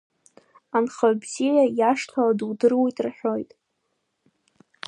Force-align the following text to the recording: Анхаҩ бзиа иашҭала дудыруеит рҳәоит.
Анхаҩ 0.77 1.15
бзиа 1.21 1.65
иашҭала 1.79 2.33
дудыруеит 2.37 2.97
рҳәоит. 3.05 3.51